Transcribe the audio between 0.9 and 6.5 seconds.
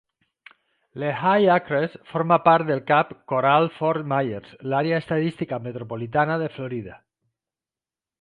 Lehigh Acres forma part del cap Coral-Fort Myers, l'àrea estadística metropolitana de